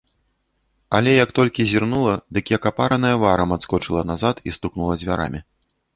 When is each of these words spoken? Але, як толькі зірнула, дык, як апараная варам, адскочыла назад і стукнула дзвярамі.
Але, 0.99 1.11
як 1.23 1.33
толькі 1.39 1.67
зірнула, 1.73 2.13
дык, 2.37 2.45
як 2.55 2.63
апараная 2.71 3.15
варам, 3.25 3.55
адскочыла 3.59 4.01
назад 4.13 4.35
і 4.49 4.55
стукнула 4.57 4.93
дзвярамі. 5.03 5.39